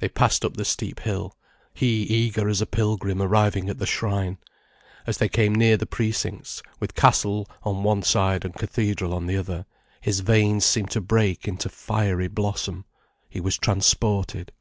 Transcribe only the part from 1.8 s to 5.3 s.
eager as a pilgrim arriving at the shrine. As they